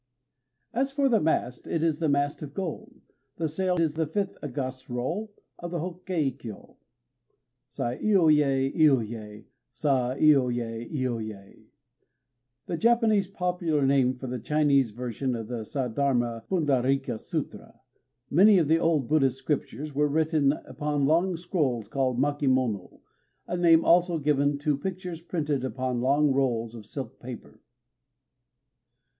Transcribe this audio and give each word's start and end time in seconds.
As 0.73 0.91
for 0.91 1.07
the 1.09 1.19
mast, 1.21 1.67
It 1.67 1.83
is 1.83 2.01
a 2.01 2.09
mast 2.09 2.41
of 2.41 2.55
gold; 2.55 3.01
The 3.35 3.47
sail 3.47 3.79
is 3.79 3.93
the 3.93 4.07
fifth 4.07 4.35
august 4.41 4.89
roll 4.89 5.31
Of 5.59 5.69
the 5.69 5.77
Hokkékyô! 5.77 6.77
Sâ 7.71 8.01
iyoë, 8.01 8.75
iyoë! 8.75 9.45
Sâ 9.75 10.19
iyoë, 10.19 10.91
iyoë 12.67 12.79
Japanese 12.79 13.27
popular 13.27 13.85
name 13.85 14.15
for 14.15 14.25
the 14.25 14.39
Chinese 14.39 14.89
version 14.89 15.35
of 15.35 15.47
the 15.49 15.59
Saddhârma 15.61 16.47
Pundarîka 16.47 17.19
Sûtra. 17.19 17.77
Many 18.31 18.57
of 18.57 18.67
the 18.67 18.79
old 18.79 19.07
Buddhist 19.07 19.37
scriptures 19.37 19.93
were 19.93 20.07
written 20.07 20.53
upon 20.65 21.05
long 21.05 21.37
scrolls, 21.37 21.87
called 21.87 22.17
makimono, 22.17 23.01
a 23.45 23.55
name 23.55 23.85
also 23.85 24.17
given 24.17 24.57
to 24.57 24.75
pictures 24.79 25.21
printed 25.21 25.63
upon 25.63 26.01
long 26.01 26.31
rolls 26.31 26.73
of 26.73 26.87
silk 26.87 27.11
or 27.13 27.17
paper. 27.23 27.61